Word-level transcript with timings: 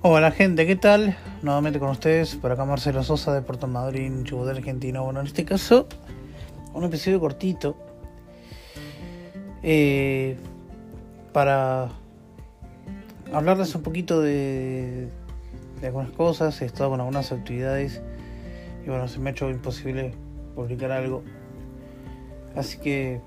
Hola 0.00 0.30
gente, 0.30 0.64
¿qué 0.64 0.76
tal? 0.76 1.16
Nuevamente 1.42 1.80
con 1.80 1.88
ustedes, 1.88 2.36
por 2.36 2.52
acá 2.52 2.64
Marcelo 2.64 3.02
Sosa 3.02 3.34
de 3.34 3.42
Puerto 3.42 3.66
Madryn, 3.66 4.22
Chubut, 4.22 4.46
Argentina. 4.46 5.00
Bueno, 5.00 5.18
en 5.18 5.26
este 5.26 5.44
caso, 5.44 5.88
un 6.72 6.84
episodio 6.84 7.18
cortito 7.18 7.76
eh, 9.64 10.36
para 11.32 11.88
hablarles 13.32 13.74
un 13.74 13.82
poquito 13.82 14.20
de, 14.20 15.08
de 15.80 15.86
algunas 15.88 16.10
cosas. 16.12 16.62
He 16.62 16.66
estado 16.66 16.90
con 16.90 17.00
algunas 17.00 17.32
actividades 17.32 18.00
y 18.86 18.88
bueno, 18.88 19.08
se 19.08 19.18
me 19.18 19.30
ha 19.30 19.32
hecho 19.32 19.50
imposible 19.50 20.14
publicar 20.54 20.92
algo. 20.92 21.24
Así 22.54 22.78
que 22.78 23.20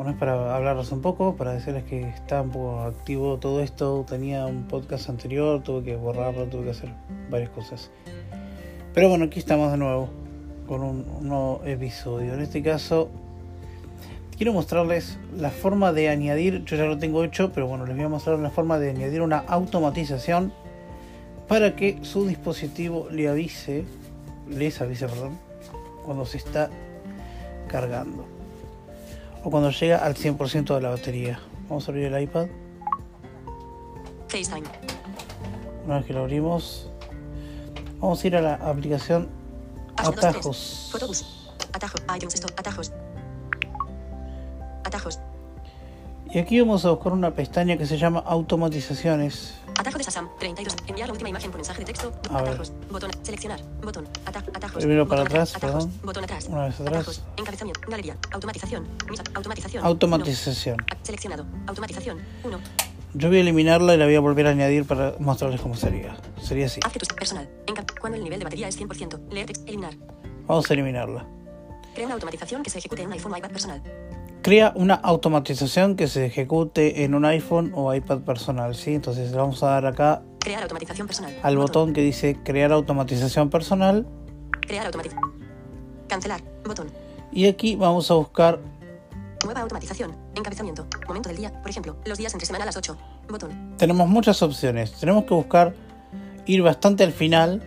bueno, 0.00 0.12
es 0.12 0.18
para 0.18 0.56
hablarles 0.56 0.92
un 0.92 1.02
poco, 1.02 1.36
para 1.36 1.52
decirles 1.52 1.84
que 1.84 2.08
está 2.08 2.40
un 2.40 2.48
poco 2.48 2.80
activo 2.80 3.36
todo 3.36 3.60
esto. 3.60 4.06
Tenía 4.08 4.46
un 4.46 4.66
podcast 4.66 5.10
anterior, 5.10 5.62
tuve 5.62 5.84
que 5.84 5.96
borrarlo, 5.96 6.46
tuve 6.46 6.64
que 6.64 6.70
hacer 6.70 6.88
varias 7.28 7.50
cosas. 7.50 7.90
Pero 8.94 9.10
bueno, 9.10 9.26
aquí 9.26 9.38
estamos 9.38 9.70
de 9.70 9.76
nuevo 9.76 10.08
con 10.66 10.82
un, 10.82 11.04
un 11.18 11.28
nuevo 11.28 11.60
episodio. 11.66 12.32
En 12.32 12.40
este 12.40 12.62
caso, 12.62 13.10
quiero 14.38 14.54
mostrarles 14.54 15.18
la 15.36 15.50
forma 15.50 15.92
de 15.92 16.08
añadir, 16.08 16.64
yo 16.64 16.78
ya 16.78 16.86
lo 16.86 16.96
tengo 16.96 17.22
hecho, 17.22 17.52
pero 17.52 17.66
bueno, 17.66 17.84
les 17.84 17.94
voy 17.94 18.06
a 18.06 18.08
mostrar 18.08 18.38
la 18.38 18.48
forma 18.48 18.78
de 18.78 18.88
añadir 18.88 19.20
una 19.20 19.40
automatización 19.40 20.50
para 21.46 21.76
que 21.76 21.98
su 22.00 22.26
dispositivo 22.26 23.08
le 23.10 23.28
avise, 23.28 23.84
les 24.48 24.80
avise, 24.80 25.08
perdón, 25.08 25.38
cuando 26.06 26.24
se 26.24 26.38
está 26.38 26.70
cargando 27.68 28.39
o 29.44 29.50
cuando 29.50 29.70
llega 29.70 29.98
al 29.98 30.14
100% 30.14 30.74
de 30.74 30.80
la 30.80 30.90
batería. 30.90 31.40
Vamos 31.68 31.88
a 31.88 31.92
abrir 31.92 32.12
el 32.12 32.22
iPad. 32.22 32.48
FaceTime. 34.28 34.66
Una 35.86 35.96
vez 35.96 36.06
que 36.06 36.12
lo 36.12 36.20
abrimos, 36.20 36.90
vamos 37.98 38.22
a 38.22 38.26
ir 38.26 38.36
a 38.36 38.40
la 38.40 38.54
aplicación 38.54 39.40
Página. 39.96 40.28
Atajos. 40.30 40.92
Store. 40.94 42.46
Atajos. 42.56 42.92
Atajos. 44.84 45.20
Y 46.32 46.38
aquí 46.38 46.60
vamos 46.60 46.84
a 46.84 46.90
buscar 46.90 47.12
una 47.12 47.34
pestaña 47.34 47.76
que 47.76 47.86
se 47.86 47.98
llama 47.98 48.20
Automatizaciones. 48.20 49.54
Atajo 49.80 49.96
de 49.96 50.04
Sasam. 50.04 50.28
32. 50.38 50.76
Enviar 50.88 51.08
la 51.08 51.12
última 51.14 51.30
imagen 51.30 51.50
por 51.50 51.56
mensaje 51.58 51.78
de 51.78 51.86
texto. 51.86 52.12
A 52.28 52.42
ver. 52.42 52.48
Atajos. 52.50 52.72
Botón. 52.90 53.10
Seleccionar. 53.22 53.60
Botón. 53.82 54.06
Ata 54.26 54.40
atajos. 54.40 54.76
Primero 54.76 55.08
para 55.08 55.22
Botón 55.22 55.36
atrás, 55.38 55.56
Atajos. 55.56 55.84
perdón. 55.86 56.00
Botón 56.04 56.24
atrás. 56.24 56.46
Una 56.50 56.64
vez 56.66 56.74
atrás. 56.80 56.88
Atajos. 56.96 57.22
Encabezamiento. 57.38 57.80
Galería. 57.88 58.16
Automatización. 58.30 58.86
Automatización. 59.34 59.84
Automatización. 59.86 60.74
Uno. 60.74 60.84
A- 60.92 61.04
Seleccionado. 61.06 61.46
Automatización. 61.66 62.18
1. 62.44 62.58
Yo 63.14 63.28
voy 63.28 63.38
a 63.38 63.40
eliminarla 63.40 63.94
y 63.94 63.96
la 63.96 64.04
voy 64.04 64.14
a 64.16 64.20
volver 64.20 64.46
a 64.48 64.50
añadir 64.50 64.84
para 64.86 65.14
mostrarles 65.18 65.62
cómo 65.62 65.74
sería. 65.74 66.14
Sería 66.42 66.66
así. 66.66 66.80
Haz 66.84 66.92
que 66.92 66.98
tus 66.98 67.08
personal. 67.08 67.48
Cuando 68.00 68.18
el 68.18 68.22
nivel 68.24 68.38
de 68.38 68.44
batería 68.44 68.68
es 68.68 68.78
100%. 68.78 69.18
Leer 69.30 69.46
text. 69.46 69.66
Eliminar. 69.66 69.94
Vamos 70.46 70.70
a 70.70 70.74
eliminarla. 70.74 71.26
Crea 71.94 72.04
una 72.04 72.14
automatización 72.16 72.62
que 72.62 72.68
se 72.70 72.78
ejecute 72.80 73.00
en 73.02 73.08
un 73.08 73.14
iPhone 73.14 73.32
o 73.32 73.36
iPad 73.38 73.50
personal. 73.50 73.82
Crea 74.42 74.72
una 74.74 74.94
automatización 74.94 75.96
que 75.96 76.08
se 76.08 76.24
ejecute 76.26 77.04
en 77.04 77.14
un 77.14 77.24
iPhone 77.26 77.72
o 77.74 77.94
iPad 77.94 78.20
personal, 78.20 78.74
¿sí? 78.74 78.94
Entonces 78.94 79.30
le 79.30 79.36
vamos 79.36 79.62
a 79.62 79.66
dar 79.70 79.86
acá 79.86 80.22
Crear 80.38 80.62
automatización 80.62 81.06
personal. 81.06 81.36
al 81.42 81.56
botón 81.58 81.92
que 81.92 82.00
dice 82.00 82.38
crear 82.42 82.72
automatización 82.72 83.50
personal 83.50 84.06
Crear 84.62 84.86
automatización. 84.86 85.32
Cancelar. 86.08 86.40
Botón. 86.64 86.88
y 87.32 87.46
aquí 87.46 87.76
vamos 87.76 88.10
a 88.10 88.14
buscar 88.14 88.58
Nueva 89.44 89.60
automatización. 89.62 90.14
Encabezamiento. 90.34 90.86
Momento 91.08 91.28
del 91.30 91.38
día. 91.38 91.60
Por 91.62 91.70
ejemplo, 91.70 91.96
los 92.04 92.18
días 92.18 92.32
entre 92.34 92.46
semana 92.46 92.64
a 92.64 92.66
las 92.66 92.76
8. 92.76 92.96
Botón. 93.28 93.74
tenemos 93.76 94.08
muchas 94.08 94.42
opciones 94.42 94.92
tenemos 94.92 95.24
que 95.24 95.34
buscar 95.34 95.74
ir 96.46 96.62
bastante 96.62 97.04
al 97.04 97.12
final 97.12 97.62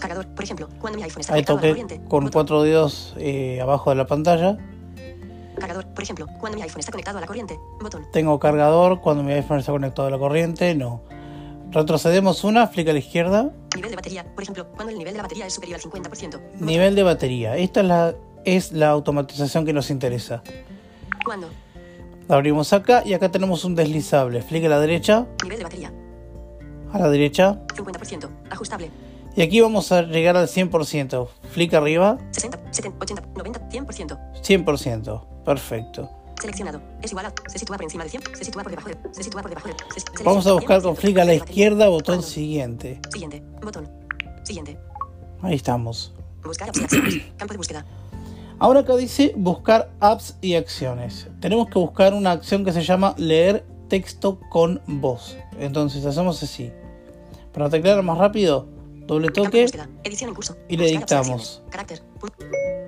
Cargador. 0.00 0.26
Por 0.28 0.44
ejemplo, 0.44 0.68
cuando 0.78 0.98
mi 0.98 1.02
iPhone 1.04 1.20
está 1.22 1.34
ahí 1.34 1.42
toqué 1.42 1.74
con 2.08 2.24
Botón. 2.24 2.30
cuatro 2.32 2.62
dedos 2.62 3.14
eh, 3.18 3.60
abajo 3.60 3.90
de 3.90 3.96
la 3.96 4.06
pantalla 4.06 4.58
Cargador. 5.58 5.86
Por 5.86 6.02
ejemplo, 6.04 6.26
cuando 6.38 6.56
mi 6.58 6.62
iPhone 6.62 6.80
está 6.80 6.92
conectado 6.92 7.18
a 7.18 7.20
la 7.22 7.26
corriente. 7.26 7.58
Botón. 7.80 8.06
tengo 8.12 8.38
cargador 8.38 9.00
cuando 9.00 9.22
mi 9.22 9.32
iPhone 9.32 9.58
está 9.58 9.72
conectado 9.72 10.08
a 10.08 10.10
la 10.10 10.18
corriente 10.18 10.74
no 10.74 11.02
retrocedemos 11.72 12.44
una 12.44 12.66
flick 12.68 12.88
a 12.88 12.92
la 12.92 12.98
izquierda 13.00 13.50
Nivel 13.74 13.90
de 13.90 13.96
batería. 13.96 14.24
Por 14.34 14.42
ejemplo, 14.44 14.66
cuando 14.74 14.92
el 14.92 14.98
nivel 14.98 15.12
de 15.12 15.18
la 15.18 15.22
batería 15.24 15.46
es 15.46 15.54
superior 15.54 15.78
al 15.82 15.90
50%. 15.90 16.32
Botón. 16.32 16.40
nivel 16.60 16.94
de 16.94 17.02
batería 17.02 17.56
esta 17.56 17.80
es 17.80 17.86
la 17.86 18.14
es 18.44 18.72
la 18.72 18.90
automatización 18.90 19.64
que 19.66 19.72
nos 19.72 19.90
interesa 19.90 20.42
Cuando. 21.24 21.48
la 22.28 22.36
abrimos 22.36 22.72
acá 22.72 23.02
y 23.04 23.12
acá 23.14 23.30
tenemos 23.30 23.64
un 23.64 23.74
deslizable 23.74 24.40
flick 24.42 24.64
a 24.66 24.68
la 24.68 24.78
derecha 24.80 25.26
Nivel 25.42 25.58
de 25.58 25.64
batería. 25.64 25.92
a 26.92 26.98
la 26.98 27.08
derecha 27.10 27.58
50%. 27.74 28.28
Ajustable. 28.50 28.90
y 29.34 29.42
aquí 29.42 29.60
vamos 29.60 29.90
a 29.92 30.02
llegar 30.02 30.36
al 30.36 30.46
100% 30.46 31.28
flick 31.50 31.74
arriba 31.74 32.18
60, 32.30 32.58
70, 32.70 32.98
80, 33.04 33.22
90, 33.36 33.68
100%. 33.68 34.64
100% 34.64 35.35
perfecto 35.46 36.10
Seleccionado. 36.38 36.82
Es 37.00 37.12
igual 37.12 37.24
a. 37.26 37.32
Se 37.48 37.58
sitúa 37.58 37.76
por 37.78 37.84
encima 37.84 38.04
de 38.04 38.10
100. 38.10 38.22
Se 38.36 38.44
sitúa 38.44 38.62
por 38.62 38.70
debajo 38.70 38.90
de. 38.90 38.98
Se 39.12 39.22
sitúa 39.22 39.40
por 39.40 39.48
debajo 39.48 39.68
de. 39.68 39.74
se- 39.98 40.22
vamos 40.22 40.46
a 40.46 40.52
buscar 40.52 40.82
con 40.82 40.94
100%, 40.94 40.98
flick 40.98 41.18
a 41.18 41.24
la 41.24 41.32
izquierda 41.34 41.88
botón 41.88 42.22
siguiente 42.22 43.00
Siguiente. 43.10 43.42
Botón. 43.62 43.88
Siguiente. 44.42 44.78
ahí 45.40 45.54
estamos 45.54 46.12
Buscar 46.44 46.68
apps 46.68 46.78
y 46.78 46.84
acciones. 46.84 47.14
Campo 47.38 47.54
de 47.54 47.56
búsqueda. 47.56 47.86
Ahora 48.58 48.80
acá 48.80 48.96
dice 48.96 49.32
buscar 49.34 49.90
apps 50.00 50.36
y 50.42 50.56
acciones. 50.56 51.26
Tenemos 51.40 51.68
que 51.68 51.78
buscar 51.78 52.12
una 52.12 52.32
acción 52.32 52.66
que 52.66 52.72
se 52.72 52.82
llama 52.82 53.14
leer 53.16 53.64
texto 53.88 54.38
con 54.50 54.82
voz. 54.86 55.38
Entonces 55.58 56.04
hacemos 56.04 56.42
así. 56.42 56.70
Para 57.54 57.70
teclear 57.70 58.02
más 58.02 58.18
rápido, 58.18 58.68
doble 59.06 59.30
toque. 59.30 59.66
Edición 60.04 60.28
en 60.28 60.34
curso. 60.34 60.54
y 60.68 60.76
le 60.76 60.86
dictamos. 60.90 61.62
Carácter. 61.70 62.02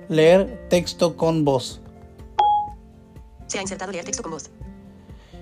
Leer 0.07 0.67
texto 0.69 1.17
con 1.17 1.43
voz. 1.43 1.81
Se 3.49 3.59
ha 3.59 3.61
insertado 3.61 3.91
leer 3.91 4.05
texto 4.05 4.23
con 4.23 4.31
voz. 4.31 4.49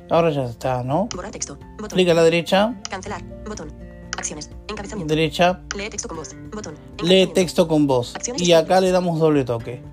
Ahora 0.09 0.31
ya 0.31 0.45
está, 0.45 0.81
¿no? 0.83 1.07
Borrar 1.13 1.31
texto. 1.31 1.57
Botón. 1.77 1.89
Clic 1.89 2.09
a 2.09 2.13
la 2.13 2.23
derecha, 2.23 2.73
Cancelar. 2.89 3.21
Botón. 3.45 3.71
Acciones. 4.17 4.49
Encabezamiento. 4.67 5.13
derecha, 5.13 5.61
Lee 5.77 5.89
texto 5.89 6.07
con 6.07 6.17
voz. 6.17 6.35
Botón. 6.51 6.75
lee 7.03 7.27
texto 7.27 7.67
con 7.67 7.85
voz. 7.85 8.13
Y 8.37 8.53
acá 8.53 8.81
le 8.81 8.91
damos 8.91 9.19
doble 9.19 9.43
toque. 9.43 9.83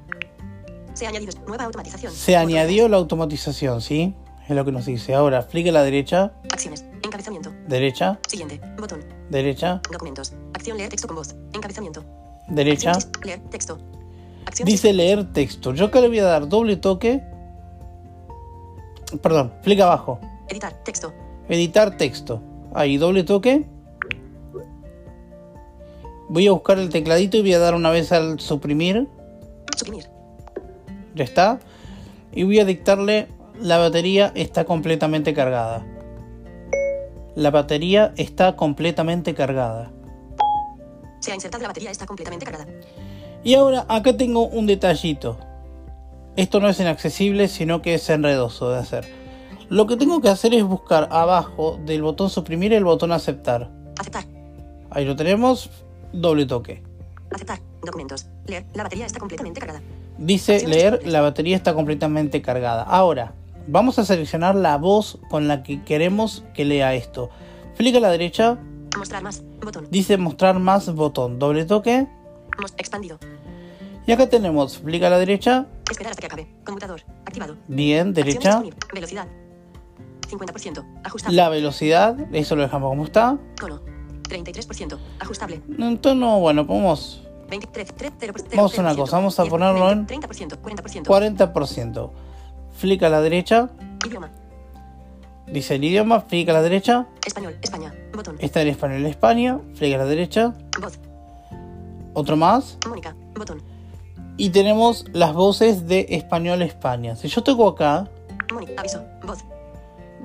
Se 0.94 1.04
ha 1.06 1.08
añadido 1.10 1.32
nueva 1.46 1.64
automatización. 1.64 2.12
Se 2.12 2.36
añadió 2.36 2.88
la 2.88 2.96
automatización, 2.96 3.80
¿sí? 3.82 4.14
Es 4.48 4.54
lo 4.54 4.64
que 4.64 4.72
nos 4.72 4.86
dice. 4.86 5.14
Ahora, 5.14 5.42
flick 5.42 5.66
a 5.68 5.72
la 5.72 5.82
derecha, 5.82 6.32
Acciones. 6.52 6.84
Encabezamiento. 7.02 7.52
derecha, 7.66 8.18
Siguiente. 8.28 8.60
Botón. 8.78 9.00
derecha, 9.30 9.80
Documentos. 9.90 10.32
Acción 10.54 10.76
leer 10.78 10.88
texto 10.90 11.08
con 11.08 11.16
voz. 11.16 11.34
Encabezamiento. 11.52 12.04
derecha. 12.48 12.92
Acción, 12.92 13.12
leer 13.24 13.40
texto. 13.50 13.78
Acción 14.46 14.66
Dice 14.66 14.92
leer 14.92 15.32
texto. 15.32 15.74
Yo 15.74 15.86
acá 15.86 16.00
le 16.00 16.08
voy 16.08 16.20
a 16.20 16.24
dar 16.24 16.48
doble 16.48 16.76
toque. 16.76 17.22
Perdón, 19.22 19.52
flick 19.62 19.80
abajo. 19.80 20.18
Editar 20.48 20.72
texto. 20.84 21.12
Editar 21.48 21.96
texto. 21.96 22.42
Ahí, 22.74 22.96
doble 22.96 23.24
toque. 23.24 23.66
Voy 26.28 26.46
a 26.48 26.52
buscar 26.52 26.78
el 26.78 26.88
tecladito 26.88 27.36
y 27.36 27.42
voy 27.42 27.54
a 27.54 27.58
dar 27.58 27.74
una 27.74 27.90
vez 27.90 28.12
al 28.12 28.40
suprimir. 28.40 29.08
Suprimir. 29.76 30.08
Ya 31.14 31.24
está. 31.24 31.60
Y 32.32 32.44
voy 32.44 32.58
a 32.58 32.64
dictarle 32.64 33.28
la 33.60 33.78
batería 33.78 34.32
está 34.34 34.64
completamente 34.64 35.32
cargada. 35.32 35.86
La 37.36 37.50
batería 37.50 38.12
está 38.16 38.56
completamente 38.56 39.34
cargada. 39.34 39.92
Se 41.20 41.32
ha 41.32 41.34
insertado 41.34 41.62
la 41.62 41.68
batería 41.68 41.90
está 41.90 42.06
completamente 42.06 42.44
cargada. 42.44 42.66
Y 43.44 43.54
ahora 43.54 43.84
acá 43.88 44.16
tengo 44.16 44.46
un 44.46 44.66
detallito. 44.66 45.38
Esto 46.36 46.60
no 46.60 46.68
es 46.68 46.80
inaccesible, 46.80 47.48
sino 47.48 47.80
que 47.80 47.94
es 47.94 48.10
enredoso 48.10 48.70
de 48.70 48.78
hacer. 48.78 49.04
Lo 49.68 49.86
que 49.86 49.96
tengo 49.96 50.20
que 50.20 50.28
hacer 50.28 50.52
es 50.54 50.64
buscar 50.64 51.08
abajo 51.10 51.78
del 51.84 52.02
botón 52.02 52.28
suprimir 52.28 52.72
el 52.72 52.84
botón 52.84 53.12
aceptar. 53.12 53.70
Aceptar. 53.98 54.24
Ahí 54.90 55.04
lo 55.04 55.16
tenemos, 55.16 55.70
doble 56.12 56.46
toque. 56.46 56.82
Aceptar. 57.30 57.60
Documentos. 57.82 58.26
Leer. 58.46 58.64
La 58.74 58.82
batería 58.82 59.06
está 59.06 59.18
completamente 59.18 59.60
cargada. 59.60 59.82
Dice 60.18 60.66
leer, 60.66 61.00
la 61.06 61.20
batería 61.20 61.56
está 61.56 61.74
completamente 61.74 62.40
cargada. 62.40 62.82
Ahora, 62.82 63.34
vamos 63.66 63.98
a 63.98 64.04
seleccionar 64.04 64.54
la 64.54 64.76
voz 64.76 65.18
con 65.28 65.48
la 65.48 65.62
que 65.62 65.82
queremos 65.82 66.44
que 66.54 66.64
lea 66.64 66.94
esto. 66.94 67.30
Flick 67.74 67.96
a 67.96 68.00
la 68.00 68.10
derecha, 68.10 68.58
Mostrar 68.96 69.22
más. 69.22 69.42
Botón. 69.60 69.88
dice 69.90 70.16
mostrar 70.16 70.58
más 70.60 70.94
botón, 70.94 71.38
doble 71.38 71.64
toque. 71.64 72.06
Expandido. 72.76 73.18
Y 74.06 74.12
acá 74.12 74.28
tenemos 74.28 74.78
flick 74.78 75.02
a 75.02 75.10
la 75.10 75.18
derecha, 75.18 75.66
Esperar 75.90 76.10
hasta 76.10 76.20
que 76.20 76.26
acabe. 76.26 76.48
Conmutador. 76.64 77.02
Activado. 77.26 77.56
bien, 77.68 78.12
derecha. 78.12 78.62
Velocidad. 78.92 79.28
50%. 80.28 81.00
Ajustable. 81.04 81.36
La 81.36 81.48
velocidad, 81.48 82.16
eso 82.34 82.56
lo 82.56 82.62
dejamos 82.62 82.90
como 82.90 83.04
está. 83.04 83.38
Tono. 83.56 83.80
33%. 84.22 84.98
Ajustable. 85.20 85.60
En 85.78 85.98
tono, 85.98 86.40
bueno, 86.40 86.66
ponemos 86.66 87.24
23, 87.50 87.94
3, 87.94 88.12
0, 88.18 88.34
Vamos 88.56 88.78
a 88.78 88.80
una 88.80 88.96
cosa, 88.96 89.16
vamos 89.16 89.38
a 89.38 89.44
ponerlo 89.44 89.90
en 89.90 90.06
30%, 90.06 90.60
40%. 90.60 91.04
40%. 91.04 92.10
Flick 92.72 93.02
a 93.02 93.08
la 93.08 93.20
derecha, 93.20 93.70
Idioma. 94.04 94.30
Dice 95.46 95.74
el 95.74 95.84
idioma, 95.84 96.20
flick 96.22 96.48
a 96.48 96.54
la 96.54 96.62
derecha. 96.62 97.06
Español, 97.24 97.56
España. 97.62 97.94
Botón. 98.14 98.36
Está 98.38 98.62
en 98.62 98.68
español 98.68 99.04
España, 99.06 99.60
flick 99.74 99.94
a 99.94 99.98
la 99.98 100.06
derecha. 100.06 100.54
Voz. 100.80 100.98
Otro 102.14 102.36
más. 102.36 102.78
Mónica. 102.88 103.14
Botón. 103.34 103.62
Y 104.36 104.50
tenemos 104.50 105.04
las 105.12 105.32
voces 105.32 105.86
de 105.86 106.06
español 106.10 106.62
España. 106.62 107.14
Si 107.16 107.28
yo 107.28 107.42
toco 107.42 107.68
acá, 107.68 108.08
Mónica. 108.52 108.74
Aviso. 108.76 109.02
Voz. 109.24 109.44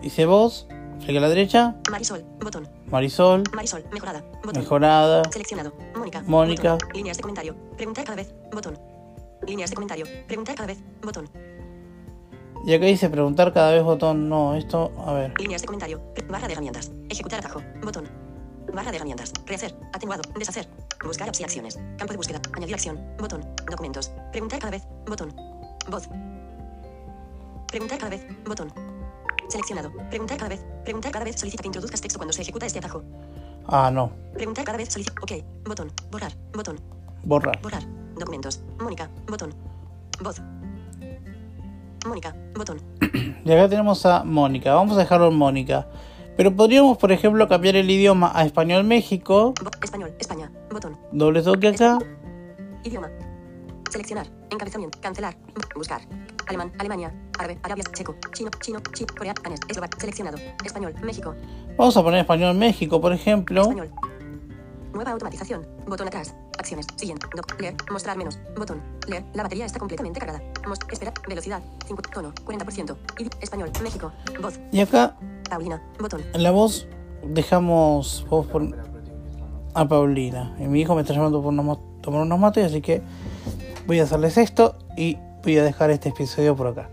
dice 0.02 0.26
voz, 0.26 0.68
flick 1.02 1.18
a 1.18 1.20
la 1.20 1.30
derecha. 1.30 1.76
Marisol. 1.92 2.24
Botón. 2.40 2.68
Marisol, 2.88 3.44
Marisol. 3.54 3.84
Mejorada. 3.92 4.24
Botón. 4.44 4.62
mejorada. 4.62 5.24
Seleccionado. 5.32 5.74
Mónica. 5.96 6.24
Mónica. 6.26 6.74
Botón. 6.74 6.90
Líneas 6.94 7.18
de 7.18 7.22
comentario. 7.22 7.56
Preguntar 7.78 8.04
cada 8.04 8.16
vez. 8.16 8.34
Botón. 8.52 8.80
Líneas 9.46 9.70
de 9.70 9.76
comentario. 9.76 10.06
Preguntar 10.28 10.56
cada 10.56 10.68
vez. 10.68 10.80
Botón. 11.04 11.30
Y 12.66 12.74
acá 12.74 12.86
dice 12.86 13.10
preguntar 13.10 13.54
cada 13.54 13.72
vez 13.72 13.84
botón. 13.84 14.28
No, 14.28 14.56
esto, 14.56 14.92
a 15.06 15.14
ver. 15.14 15.34
Líneas 15.40 15.62
de 15.62 15.68
comentario. 15.68 16.02
Barra 16.30 16.48
de 16.48 16.54
herramientas. 16.54 16.92
Ejecutar 17.10 17.40
atajo. 17.40 17.62
Botón. 17.84 18.29
Barra 18.74 18.92
de 18.92 18.98
herramientas. 18.98 19.34
Rehacer. 19.46 19.76
Atenuado. 19.94 20.22
Deshacer. 20.38 20.68
Buscar 21.04 21.30
apps 21.30 21.40
y 21.40 21.44
acciones. 21.44 21.80
Campo 21.98 22.14
de 22.14 22.18
búsqueda. 22.18 22.42
Añadir 22.54 22.76
acción. 22.76 23.00
Botón. 23.18 23.46
Documentos. 23.70 24.12
Preguntar 24.32 24.60
cada 24.60 24.72
vez. 24.72 24.84
Botón. 25.08 25.34
Voz. 25.90 26.10
Preguntar 27.68 27.98
cada 27.98 28.10
vez. 28.10 28.26
Botón. 28.46 28.72
Seleccionado. 29.48 29.92
Preguntar 30.10 30.38
cada 30.38 30.50
vez. 30.50 30.66
Preguntar 30.84 31.12
cada 31.12 31.26
vez 31.26 31.40
solicita 31.40 31.62
que 31.64 31.68
introduzcas 31.68 32.02
texto 32.02 32.20
cuando 32.20 32.34
se 32.34 32.42
ejecuta 32.42 32.66
este 32.66 32.80
atajo. 32.80 33.04
Ah, 33.68 33.90
no. 33.92 34.12
Preguntar 34.34 34.66
cada 34.66 34.78
vez 34.78 34.90
solicita. 34.90 35.16
Ok. 35.22 35.32
Botón. 35.66 35.92
Borrar. 36.12 36.32
Botón. 36.54 36.80
Borrar. 37.24 37.62
Borrar. 37.62 37.84
Documentos. 38.16 38.62
Mónica. 38.80 39.10
Botón. 39.28 39.54
Voz. 40.22 40.42
Mónica. 42.06 42.36
Botón. 42.56 42.82
Y 43.46 43.52
acá 43.52 43.70
tenemos 43.70 44.06
a 44.06 44.24
Mónica. 44.24 44.74
Vamos 44.74 44.96
a 44.98 45.00
dejarlo 45.00 45.30
en 45.30 45.36
Mónica. 45.36 45.88
Pero 46.40 46.56
podríamos, 46.56 46.98
por 46.98 47.12
ejemplo, 47.12 47.46
cambiar 47.50 47.76
el 47.76 47.92
idioma 47.92 48.32
a 48.34 48.46
español 48.46 48.86
México. 48.86 49.54
Español. 49.84 50.14
España. 50.20 50.50
Botón. 50.72 50.98
Doble 51.12 51.44
toque 51.44 51.68
acá. 51.68 52.00
Idioma. 52.86 53.10
Seleccionar. 53.92 54.26
Encabezamiento. 54.50 54.98
Cancelar. 55.02 55.36
Bu- 55.54 55.76
Buscar. 55.76 56.00
Alemán. 56.48 56.72
Alemania. 56.80 57.14
Árabe. 57.38 57.60
Arabia. 57.62 57.84
Checo. 57.92 58.16
Chino. 58.32 58.50
Chino. 58.62 58.80
Chino. 58.94 59.08
Corea. 59.18 59.34
Danés. 59.44 59.60
Eslovaco. 59.68 60.00
Seleccionado. 60.00 60.38
Español. 60.64 60.96
México. 61.04 61.36
Vamos 61.78 61.98
a 61.98 62.04
poner 62.04 62.22
español 62.22 62.56
México, 62.56 63.02
por 63.02 63.12
ejemplo. 63.12 63.60
Español. 63.64 63.92
Nueva 64.94 65.12
automatización. 65.12 65.68
Botón 65.88 66.08
atrás. 66.08 66.34
Acciones. 66.58 66.88
Siguiente. 66.96 67.28
Doc. 67.36 67.60
Leer. 67.60 67.76
Mostrar 67.92 68.16
menos. 68.18 68.40
Botón. 68.56 68.82
Leer. 69.10 69.26
La 69.34 69.44
batería 69.44 69.66
está 69.66 69.78
completamente 69.78 70.22
cargada. 70.22 70.42
Most. 70.66 70.84
Espera. 70.90 71.14
Velocidad. 71.28 71.62
5. 71.86 72.02
Tono. 72.14 72.32
40%. 72.46 72.96
Idi- 73.18 73.30
Español. 73.42 73.72
México. 73.84 74.14
Voz. 74.42 74.58
Y 74.72 74.80
acá 74.80 75.18
Paulina. 75.50 75.82
Botón. 76.00 76.22
en 76.34 76.44
la 76.44 76.52
voz 76.52 76.88
dejamos 77.24 78.26
voz 78.30 78.48
por- 78.48 78.76
a 79.74 79.88
Paulina. 79.88 80.56
Y 80.60 80.64
mi 80.64 80.82
hijo 80.82 80.96
me 80.96 81.02
está 81.02 81.14
llamando 81.14 81.42
por 81.42 81.52
unos 81.54 81.66
ma- 81.66 81.80
tomar 82.02 82.22
unos 82.22 82.40
mates, 82.40 82.66
así 82.66 82.82
que 82.82 83.02
voy 83.88 84.00
a 84.00 84.04
hacerles 84.04 84.38
esto 84.38 84.76
y 84.98 85.18
voy 85.44 85.58
a 85.58 85.64
dejar 85.64 85.90
este 85.92 86.10
episodio 86.10 86.56
por 86.56 86.68
acá. 86.68 86.90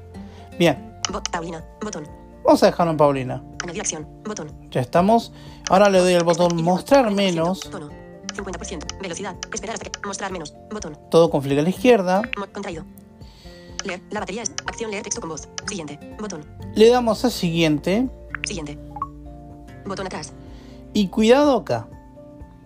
Bien, 0.59 0.99
Bo- 1.13 1.23
Paulina. 1.31 1.65
Botón. 1.83 2.05
vamos 2.45 2.63
a 2.63 2.67
dejarlo 2.67 2.91
en 2.93 2.97
Paulina. 2.97 3.43
Añadir 3.63 3.81
acción. 3.83 4.07
Botón. 4.25 4.51
Ya 4.71 4.81
estamos. 4.81 5.33
Ahora 5.71 5.89
le 5.91 5.99
doy 5.99 6.15
al 6.15 6.25
botón 6.25 6.63
mostrar 6.63 7.07
40%. 7.07 7.15
menos. 7.15 7.61
Tono. 7.61 7.89
50%. 8.35 8.87
Velocidad. 9.01 9.35
Esperar 9.53 9.75
hasta 9.75 9.91
que. 9.91 10.07
Mostrar 10.07 10.31
menos. 10.33 10.55
Botón. 10.71 10.97
Todo 11.11 11.31
con 11.31 11.43
flick 11.43 11.59
a 11.59 11.63
la 11.63 11.71
izquierda. 11.71 12.23
Mo- 12.39 12.47
contraído. 12.53 12.85
Leer. 13.85 14.01
La 14.11 14.21
batería 14.21 14.43
es. 14.43 14.53
Acción 14.67 14.91
leer 14.91 15.03
texto 15.05 15.21
con 15.21 15.31
voz. 15.31 15.49
Siguiente. 15.67 15.99
Botón. 16.21 16.45
Le 16.75 16.89
damos 16.91 17.25
a 17.25 17.31
siguiente. 17.31 18.09
Siguiente. 18.47 18.79
Botón 19.85 20.07
atrás. 20.07 20.33
Y 20.93 21.09
cuidado 21.09 21.57
acá. 21.57 21.89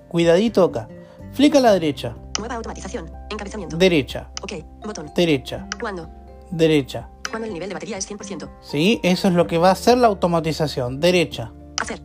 Cuidadito 0.09 0.63
acá. 0.63 0.89
Flick 1.33 1.57
a 1.57 1.61
la 1.61 1.73
derecha. 1.73 2.15
Nueva 2.39 2.57
automatización. 2.57 3.11
Encabezamiento. 3.31 3.77
Derecha. 3.77 4.31
ok. 4.43 4.53
Botón. 4.85 5.11
Derecha. 5.15 5.67
¿Cuándo? 5.81 6.09
Derecha. 6.51 7.09
Cuando 7.29 7.47
el 7.47 7.55
nivel 7.55 7.69
de 7.69 7.75
batería 7.75 7.97
es 7.97 8.11
100%. 8.11 8.49
¿Sí? 8.61 9.01
Eso 9.03 9.29
es 9.29 9.35
lo 9.35 9.47
que 9.47 9.59
va 9.59 9.69
a 9.69 9.73
hacer 9.73 9.99
la 9.99 10.09
automatización. 10.09 11.01
Derecha. 11.01 11.53
Hacer. 11.81 12.01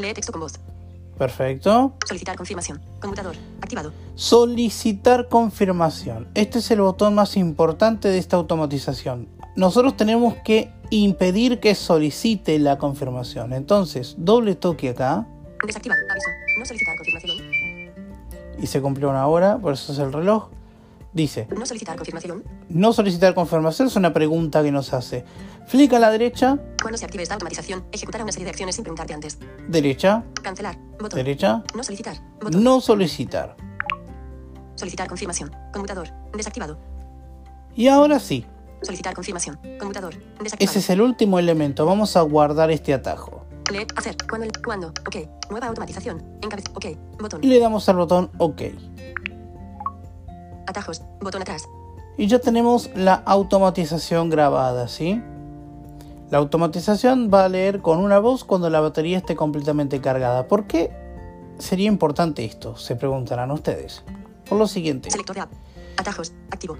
Lee 0.00 0.12
texto 0.14 0.32
con 0.32 0.42
voz. 0.42 0.54
Perfecto. 1.18 1.94
Solicitar 2.06 2.36
confirmación. 2.36 2.80
Computador. 3.00 3.36
Activado. 3.60 3.92
Solicitar 4.14 5.28
confirmación. 5.28 6.28
Este 6.34 6.58
es 6.58 6.70
el 6.70 6.80
botón 6.80 7.14
más 7.14 7.36
importante 7.36 8.08
de 8.08 8.18
esta 8.18 8.36
automatización. 8.36 9.28
Nosotros 9.56 9.96
tenemos 9.96 10.34
que 10.44 10.72
impedir 10.90 11.60
que 11.60 11.74
solicite 11.74 12.58
la 12.58 12.78
confirmación. 12.78 13.52
Entonces, 13.52 14.16
doble 14.18 14.54
toque 14.54 14.90
acá 14.90 15.26
Desactivado. 15.66 16.00
Aviso. 16.10 16.28
No 16.58 16.64
solicitar 16.66 16.96
confirmación. 16.96 17.94
y 18.60 18.66
se 18.66 18.80
cumplió 18.80 19.10
una 19.10 19.26
hora, 19.26 19.58
por 19.58 19.72
eso 19.72 19.92
es 19.92 19.98
el 19.98 20.12
reloj. 20.12 20.48
Dice, 21.14 21.46
No 21.56 21.64
solicitar 21.64 21.96
confirmación. 21.96 22.42
no 22.68 22.92
solicitar 22.92 23.34
confirmación 23.34 23.86
es 23.88 23.94
una 23.96 24.12
pregunta 24.12 24.62
que 24.64 24.72
nos 24.72 24.92
hace. 24.92 25.24
Flick 25.66 25.92
a 25.92 26.00
la 26.00 26.10
derecha, 26.10 26.58
Cuando 26.82 26.98
se 26.98 27.04
active 27.04 27.22
esta 27.22 27.34
automatización, 27.34 27.84
ejecutará 27.92 28.24
una 28.24 28.32
serie 28.32 28.46
de 28.46 28.50
acciones 28.50 28.74
sin 28.74 28.82
preguntarte 28.82 29.14
antes. 29.14 29.38
derecha, 29.68 30.24
Cancelar. 30.42 30.76
Botón. 31.00 31.16
derecha, 31.16 31.62
No 31.76 31.84
solicitar. 31.84 32.16
Botón. 32.42 32.64
no 32.64 32.80
solicitar. 32.80 33.56
Solicitar 34.74 35.06
confirmación. 35.08 35.52
Computador. 35.72 36.08
Desactivado. 36.36 36.78
Y 37.76 37.86
ahora 37.88 38.18
sí, 38.18 38.44
Solicitar 38.82 39.14
confirmación. 39.14 39.54
Computador. 39.78 40.14
Desactivado. 40.42 40.58
ese 40.58 40.78
es 40.80 40.90
el 40.90 41.00
último 41.00 41.38
elemento. 41.38 41.86
Vamos 41.86 42.16
a 42.16 42.22
guardar 42.22 42.70
este 42.72 42.92
atajo. 42.92 43.46
Leer. 43.72 43.86
Hacer. 43.96 44.16
Cuando. 44.28 44.46
el- 44.46 44.52
Cuando. 44.62 44.88
Ok. 44.88 45.16
Nueva 45.48 45.68
automatización. 45.68 46.22
Encabez. 46.42 46.64
Ok. 46.74 46.86
Botón. 47.18 47.40
Y 47.42 47.46
le 47.46 47.60
damos 47.60 47.88
al 47.88 47.96
botón 47.96 48.30
OK. 48.38 48.60
Atajos. 50.74 51.02
Botón 51.20 51.42
atrás. 51.42 51.68
Y 52.18 52.26
ya 52.26 52.40
tenemos 52.40 52.90
la 52.96 53.14
automatización 53.14 54.28
grabada, 54.28 54.88
¿sí? 54.88 55.22
La 56.30 56.38
automatización 56.38 57.30
va 57.32 57.44
a 57.44 57.48
leer 57.48 57.80
con 57.80 57.98
una 57.98 58.18
voz 58.18 58.42
cuando 58.42 58.68
la 58.70 58.80
batería 58.80 59.18
esté 59.18 59.36
completamente 59.36 60.00
cargada. 60.00 60.48
¿Por 60.48 60.66
qué 60.66 60.90
sería 61.60 61.86
importante 61.86 62.44
esto? 62.44 62.76
Se 62.76 62.96
preguntarán 62.96 63.52
ustedes. 63.52 64.02
Por 64.48 64.58
lo 64.58 64.66
siguiente. 64.66 65.12
Selector 65.12 65.36
de 65.36 65.42
app. 65.42 65.52
Atajos. 65.96 66.32
Activo. 66.50 66.76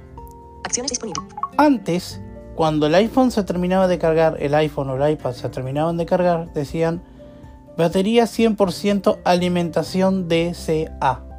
Acciones 0.64 0.90
disponibles. 0.90 1.24
Antes, 1.56 2.20
cuando 2.56 2.88
el 2.88 2.96
iPhone 2.96 3.30
se 3.30 3.44
terminaba 3.44 3.86
de 3.86 4.00
cargar, 4.00 4.38
el 4.40 4.56
iPhone 4.56 4.90
o 4.90 4.96
el 4.96 5.12
iPad 5.12 5.34
se 5.34 5.48
terminaban 5.50 5.96
de 5.98 6.06
cargar, 6.06 6.52
decían 6.52 7.00
batería 7.76 8.24
100% 8.24 9.20
alimentación 9.24 10.28
DCA. 10.28 11.33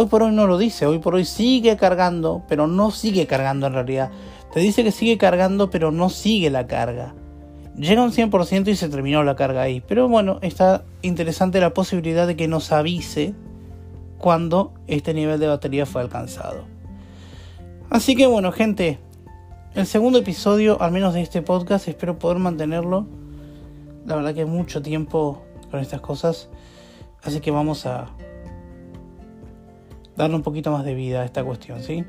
Hoy 0.00 0.06
por 0.06 0.22
hoy 0.22 0.30
no 0.30 0.46
lo 0.46 0.58
dice, 0.58 0.86
hoy 0.86 1.00
por 1.00 1.16
hoy 1.16 1.24
sigue 1.24 1.76
cargando, 1.76 2.44
pero 2.46 2.68
no 2.68 2.92
sigue 2.92 3.26
cargando 3.26 3.66
en 3.66 3.72
realidad. 3.72 4.12
Te 4.52 4.60
dice 4.60 4.84
que 4.84 4.92
sigue 4.92 5.18
cargando, 5.18 5.70
pero 5.70 5.90
no 5.90 6.08
sigue 6.08 6.50
la 6.50 6.68
carga. 6.68 7.16
Llega 7.76 8.04
un 8.04 8.12
100% 8.12 8.68
y 8.68 8.76
se 8.76 8.88
terminó 8.88 9.24
la 9.24 9.34
carga 9.34 9.62
ahí. 9.62 9.82
Pero 9.88 10.08
bueno, 10.08 10.38
está 10.40 10.84
interesante 11.02 11.58
la 11.58 11.74
posibilidad 11.74 12.28
de 12.28 12.36
que 12.36 12.46
nos 12.46 12.70
avise 12.70 13.34
cuando 14.18 14.72
este 14.86 15.14
nivel 15.14 15.40
de 15.40 15.48
batería 15.48 15.84
fue 15.84 16.00
alcanzado. 16.00 16.62
Así 17.90 18.14
que 18.14 18.28
bueno, 18.28 18.52
gente, 18.52 19.00
el 19.74 19.88
segundo 19.88 20.20
episodio, 20.20 20.80
al 20.80 20.92
menos 20.92 21.12
de 21.12 21.22
este 21.22 21.42
podcast, 21.42 21.88
espero 21.88 22.20
poder 22.20 22.38
mantenerlo. 22.38 23.08
La 24.06 24.14
verdad 24.14 24.32
que 24.32 24.44
mucho 24.44 24.80
tiempo 24.80 25.42
con 25.72 25.80
estas 25.80 26.00
cosas. 26.00 26.50
Así 27.24 27.40
que 27.40 27.50
vamos 27.50 27.84
a 27.84 28.06
darle 30.18 30.36
un 30.36 30.42
poquito 30.42 30.72
más 30.72 30.84
de 30.84 30.94
vida 30.94 31.22
a 31.22 31.24
esta 31.24 31.44
cuestión, 31.44 31.82
¿sí? 31.82 32.04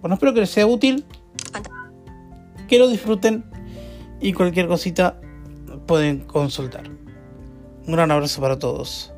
Bueno, 0.00 0.14
espero 0.14 0.32
que 0.32 0.40
les 0.40 0.50
sea 0.50 0.66
útil, 0.66 1.04
que 2.68 2.78
lo 2.78 2.88
disfruten 2.88 3.44
y 4.20 4.32
cualquier 4.32 4.68
cosita 4.68 5.20
pueden 5.86 6.20
consultar. 6.20 6.88
Un 7.86 7.92
gran 7.92 8.10
abrazo 8.10 8.40
para 8.40 8.58
todos. 8.58 9.12